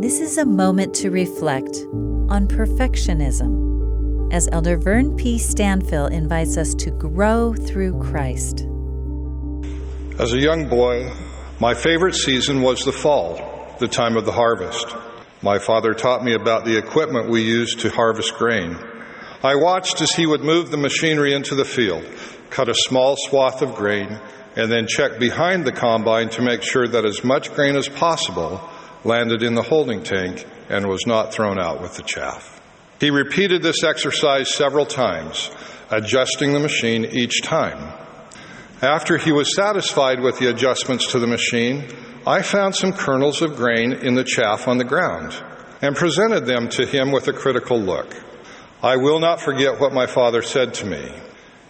This 0.00 0.20
is 0.20 0.38
a 0.38 0.46
moment 0.46 0.94
to 0.94 1.10
reflect 1.10 1.84
on 2.30 2.46
perfectionism 2.46 4.32
as 4.32 4.48
Elder 4.52 4.76
Vern 4.76 5.16
P. 5.16 5.38
Stanfill 5.38 6.08
invites 6.12 6.56
us 6.56 6.72
to 6.74 6.92
grow 6.92 7.52
through 7.52 8.00
Christ. 8.00 8.60
As 10.20 10.32
a 10.32 10.38
young 10.38 10.68
boy, 10.68 11.12
my 11.58 11.74
favorite 11.74 12.14
season 12.14 12.62
was 12.62 12.84
the 12.84 12.92
fall, 12.92 13.74
the 13.80 13.88
time 13.88 14.16
of 14.16 14.24
the 14.24 14.30
harvest. 14.30 14.86
My 15.42 15.58
father 15.58 15.94
taught 15.94 16.22
me 16.22 16.34
about 16.34 16.64
the 16.64 16.78
equipment 16.78 17.28
we 17.28 17.42
used 17.42 17.80
to 17.80 17.90
harvest 17.90 18.34
grain. 18.34 18.78
I 19.42 19.56
watched 19.56 20.00
as 20.00 20.12
he 20.12 20.26
would 20.26 20.44
move 20.44 20.70
the 20.70 20.76
machinery 20.76 21.34
into 21.34 21.56
the 21.56 21.64
field, 21.64 22.04
cut 22.50 22.68
a 22.68 22.74
small 22.74 23.16
swath 23.18 23.62
of 23.62 23.74
grain, 23.74 24.20
and 24.54 24.70
then 24.70 24.86
check 24.86 25.18
behind 25.18 25.64
the 25.64 25.72
combine 25.72 26.28
to 26.28 26.42
make 26.42 26.62
sure 26.62 26.86
that 26.86 27.04
as 27.04 27.24
much 27.24 27.52
grain 27.52 27.74
as 27.74 27.88
possible 27.88 28.60
landed 29.08 29.42
in 29.42 29.54
the 29.54 29.62
holding 29.62 30.02
tank 30.04 30.46
and 30.68 30.86
was 30.86 31.06
not 31.06 31.32
thrown 31.32 31.58
out 31.58 31.80
with 31.80 31.96
the 31.96 32.02
chaff. 32.02 32.60
He 33.00 33.10
repeated 33.10 33.62
this 33.62 33.82
exercise 33.82 34.54
several 34.54 34.84
times, 34.84 35.50
adjusting 35.90 36.52
the 36.52 36.60
machine 36.60 37.06
each 37.06 37.42
time. 37.42 37.94
After 38.82 39.16
he 39.16 39.32
was 39.32 39.56
satisfied 39.56 40.20
with 40.20 40.38
the 40.38 40.50
adjustments 40.50 41.10
to 41.12 41.18
the 41.18 41.26
machine, 41.26 41.84
I 42.26 42.42
found 42.42 42.76
some 42.76 42.92
kernels 42.92 43.40
of 43.40 43.56
grain 43.56 43.92
in 43.92 44.14
the 44.14 44.24
chaff 44.24 44.68
on 44.68 44.76
the 44.78 44.84
ground 44.84 45.34
and 45.80 45.96
presented 45.96 46.44
them 46.44 46.68
to 46.70 46.84
him 46.84 47.10
with 47.10 47.26
a 47.28 47.32
critical 47.32 47.80
look. 47.80 48.14
I 48.82 48.96
will 48.96 49.20
not 49.20 49.40
forget 49.40 49.80
what 49.80 49.94
my 49.94 50.06
father 50.06 50.42
said 50.42 50.74
to 50.74 50.86
me. 50.86 51.10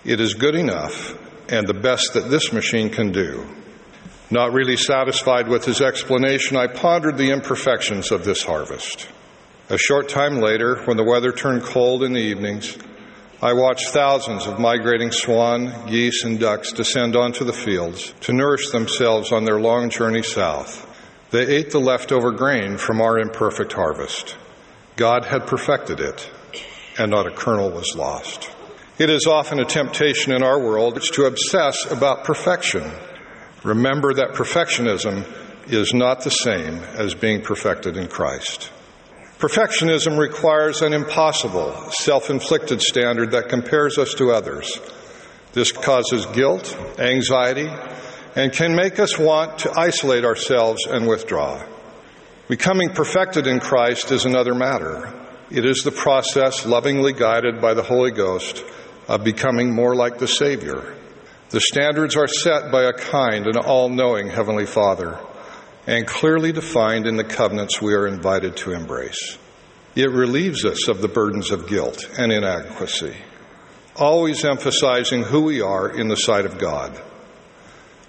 It 0.04 0.20
is 0.20 0.34
good 0.34 0.54
enough 0.54 1.16
and 1.48 1.66
the 1.66 1.74
best 1.74 2.14
that 2.14 2.30
this 2.30 2.52
machine 2.52 2.90
can 2.90 3.12
do. 3.12 3.46
Not 4.30 4.52
really 4.52 4.76
satisfied 4.76 5.48
with 5.48 5.64
his 5.64 5.80
explanation, 5.80 6.58
I 6.58 6.66
pondered 6.66 7.16
the 7.16 7.30
imperfections 7.30 8.12
of 8.12 8.24
this 8.24 8.42
harvest. 8.42 9.08
A 9.70 9.78
short 9.78 10.10
time 10.10 10.40
later, 10.40 10.76
when 10.84 10.98
the 10.98 11.04
weather 11.04 11.32
turned 11.32 11.62
cold 11.62 12.02
in 12.02 12.12
the 12.12 12.20
evenings, 12.20 12.76
I 13.40 13.54
watched 13.54 13.88
thousands 13.88 14.46
of 14.46 14.58
migrating 14.58 15.12
swan, 15.12 15.86
geese, 15.86 16.24
and 16.24 16.38
ducks 16.38 16.72
descend 16.72 17.16
onto 17.16 17.44
the 17.44 17.54
fields 17.54 18.12
to 18.22 18.34
nourish 18.34 18.70
themselves 18.70 19.32
on 19.32 19.44
their 19.44 19.60
long 19.60 19.88
journey 19.88 20.22
south. 20.22 20.84
They 21.30 21.46
ate 21.46 21.70
the 21.70 21.80
leftover 21.80 22.32
grain 22.32 22.76
from 22.76 23.00
our 23.00 23.18
imperfect 23.18 23.72
harvest. 23.72 24.36
God 24.96 25.24
had 25.24 25.46
perfected 25.46 26.00
it, 26.00 26.30
and 26.98 27.10
not 27.10 27.26
a 27.26 27.30
kernel 27.30 27.70
was 27.70 27.94
lost. 27.96 28.50
It 28.98 29.08
is 29.08 29.26
often 29.26 29.60
a 29.60 29.64
temptation 29.64 30.32
in 30.32 30.42
our 30.42 30.58
world 30.58 31.00
to 31.00 31.24
obsess 31.24 31.90
about 31.90 32.24
perfection 32.24 32.90
Remember 33.64 34.14
that 34.14 34.34
perfectionism 34.34 35.24
is 35.66 35.92
not 35.92 36.22
the 36.22 36.30
same 36.30 36.76
as 36.96 37.14
being 37.14 37.42
perfected 37.42 37.96
in 37.96 38.08
Christ. 38.08 38.70
Perfectionism 39.38 40.18
requires 40.18 40.82
an 40.82 40.92
impossible, 40.92 41.72
self 41.90 42.30
inflicted 42.30 42.80
standard 42.80 43.32
that 43.32 43.48
compares 43.48 43.98
us 43.98 44.14
to 44.14 44.32
others. 44.32 44.80
This 45.52 45.72
causes 45.72 46.26
guilt, 46.26 46.76
anxiety, 46.98 47.68
and 48.34 48.52
can 48.52 48.74
make 48.74 48.98
us 48.98 49.18
want 49.18 49.60
to 49.60 49.78
isolate 49.78 50.24
ourselves 50.24 50.86
and 50.86 51.06
withdraw. 51.06 51.62
Becoming 52.48 52.90
perfected 52.90 53.46
in 53.46 53.60
Christ 53.60 54.10
is 54.10 54.24
another 54.24 54.54
matter. 54.54 55.12
It 55.50 55.64
is 55.64 55.82
the 55.82 55.90
process, 55.90 56.66
lovingly 56.66 57.12
guided 57.12 57.60
by 57.60 57.74
the 57.74 57.82
Holy 57.82 58.10
Ghost, 58.10 58.64
of 59.06 59.24
becoming 59.24 59.74
more 59.74 59.94
like 59.94 60.18
the 60.18 60.28
Savior. 60.28 60.94
The 61.50 61.60
standards 61.60 62.14
are 62.14 62.28
set 62.28 62.70
by 62.70 62.84
a 62.84 62.92
kind 62.92 63.46
and 63.46 63.56
all 63.56 63.88
knowing 63.88 64.28
Heavenly 64.28 64.66
Father 64.66 65.18
and 65.86 66.06
clearly 66.06 66.52
defined 66.52 67.06
in 67.06 67.16
the 67.16 67.24
covenants 67.24 67.80
we 67.80 67.94
are 67.94 68.06
invited 68.06 68.54
to 68.58 68.72
embrace. 68.72 69.38
It 69.96 70.10
relieves 70.10 70.66
us 70.66 70.88
of 70.88 71.00
the 71.00 71.08
burdens 71.08 71.50
of 71.50 71.66
guilt 71.66 72.06
and 72.18 72.30
inadequacy, 72.30 73.16
always 73.96 74.44
emphasizing 74.44 75.22
who 75.22 75.44
we 75.44 75.62
are 75.62 75.88
in 75.88 76.08
the 76.08 76.16
sight 76.16 76.44
of 76.44 76.58
God. 76.58 76.94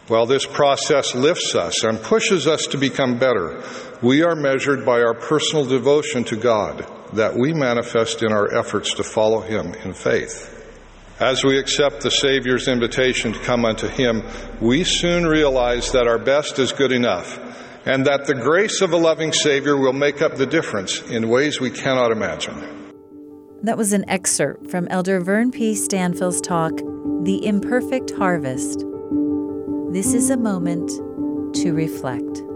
While 0.09 0.25
this 0.25 0.45
process 0.45 1.15
lifts 1.15 1.55
us 1.55 1.85
and 1.85 2.01
pushes 2.01 2.45
us 2.45 2.63
to 2.67 2.77
become 2.77 3.19
better, 3.19 3.63
we 4.01 4.21
are 4.21 4.35
measured 4.35 4.85
by 4.85 4.99
our 4.99 5.13
personal 5.13 5.65
devotion 5.65 6.25
to 6.25 6.35
God 6.35 6.85
that 7.13 7.37
we 7.37 7.53
manifest 7.53 8.21
in 8.21 8.33
our 8.33 8.53
efforts 8.53 8.95
to 8.95 9.03
follow 9.03 9.39
Him 9.39 9.73
in 9.75 9.93
faith. 9.93 10.58
As 11.19 11.43
we 11.43 11.59
accept 11.59 11.99
the 12.01 12.11
Savior's 12.11 12.69
invitation 12.69 13.33
to 13.33 13.39
come 13.39 13.65
unto 13.65 13.89
Him, 13.89 14.23
we 14.61 14.85
soon 14.85 15.25
realize 15.25 15.91
that 15.91 16.07
our 16.07 16.17
best 16.17 16.59
is 16.59 16.71
good 16.71 16.93
enough 16.93 17.37
and 17.85 18.05
that 18.05 18.25
the 18.25 18.35
grace 18.35 18.79
of 18.79 18.93
a 18.93 18.97
loving 18.97 19.33
Savior 19.33 19.75
will 19.75 19.91
make 19.91 20.21
up 20.21 20.35
the 20.35 20.45
difference 20.45 21.01
in 21.01 21.27
ways 21.27 21.59
we 21.59 21.71
cannot 21.71 22.11
imagine. 22.11 22.55
That 23.63 23.77
was 23.77 23.91
an 23.91 24.09
excerpt 24.09 24.71
from 24.71 24.87
Elder 24.87 25.19
Vern 25.19 25.51
P. 25.51 25.75
Stanfill's 25.75 26.39
talk, 26.39 26.71
The 27.23 27.45
Imperfect 27.45 28.11
Harvest. 28.11 28.85
This 29.91 30.13
is 30.13 30.29
a 30.29 30.37
moment 30.37 30.89
to 31.55 31.73
reflect. 31.73 32.48